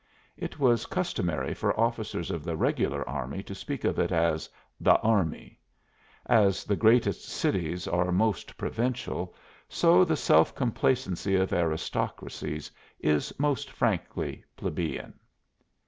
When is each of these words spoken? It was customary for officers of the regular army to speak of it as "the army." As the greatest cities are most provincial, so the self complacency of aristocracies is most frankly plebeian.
It 0.35 0.57
was 0.57 0.87
customary 0.87 1.53
for 1.53 1.79
officers 1.79 2.31
of 2.31 2.43
the 2.43 2.57
regular 2.57 3.07
army 3.07 3.43
to 3.43 3.53
speak 3.53 3.83
of 3.83 3.99
it 3.99 4.11
as 4.11 4.49
"the 4.79 4.95
army." 5.01 5.59
As 6.25 6.63
the 6.63 6.75
greatest 6.75 7.25
cities 7.29 7.87
are 7.87 8.11
most 8.11 8.57
provincial, 8.57 9.35
so 9.69 10.03
the 10.03 10.17
self 10.17 10.55
complacency 10.55 11.35
of 11.35 11.53
aristocracies 11.53 12.71
is 12.99 13.31
most 13.39 13.69
frankly 13.69 14.43
plebeian. 14.57 15.19